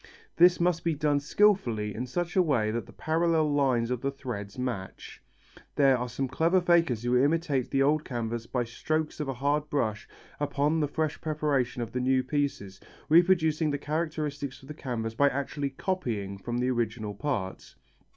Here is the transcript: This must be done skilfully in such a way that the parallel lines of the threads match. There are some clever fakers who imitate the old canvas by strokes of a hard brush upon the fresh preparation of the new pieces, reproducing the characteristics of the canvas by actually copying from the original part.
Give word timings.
This 0.35 0.59
must 0.59 0.83
be 0.83 0.95
done 0.95 1.19
skilfully 1.19 1.93
in 1.93 2.07
such 2.07 2.35
a 2.35 2.41
way 2.41 2.71
that 2.71 2.87
the 2.87 2.91
parallel 2.91 3.53
lines 3.53 3.91
of 3.91 4.01
the 4.01 4.09
threads 4.09 4.57
match. 4.57 5.21
There 5.75 5.95
are 5.95 6.09
some 6.09 6.27
clever 6.27 6.59
fakers 6.59 7.03
who 7.03 7.15
imitate 7.23 7.69
the 7.69 7.83
old 7.83 8.03
canvas 8.03 8.47
by 8.47 8.63
strokes 8.63 9.19
of 9.19 9.27
a 9.27 9.35
hard 9.35 9.69
brush 9.69 10.09
upon 10.39 10.79
the 10.79 10.87
fresh 10.87 11.21
preparation 11.21 11.83
of 11.83 11.91
the 11.91 12.01
new 12.01 12.23
pieces, 12.23 12.79
reproducing 13.09 13.69
the 13.69 13.77
characteristics 13.77 14.63
of 14.63 14.67
the 14.69 14.73
canvas 14.73 15.13
by 15.13 15.29
actually 15.29 15.69
copying 15.69 16.39
from 16.39 16.57
the 16.57 16.71
original 16.71 17.13
part. 17.13 17.75